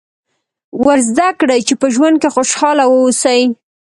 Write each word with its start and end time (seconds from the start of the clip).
ور 0.85 0.99
زده 1.09 1.29
کړئ 1.39 1.59
چې 1.67 1.73
په 1.81 1.87
ژوند 1.95 2.15
کې 2.21 2.29
خوشاله 2.35 2.83
واوسي. 2.87 3.41